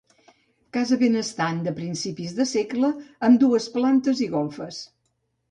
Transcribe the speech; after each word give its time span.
Casa 0.77 0.97
benestant, 1.01 1.59
de 1.67 1.73
principis 1.81 2.33
de 2.39 2.47
segle 2.53 2.91
amb 3.29 3.43
dues 3.45 3.69
plantes 3.79 4.25
i 4.29 4.33
golfes. 4.35 4.83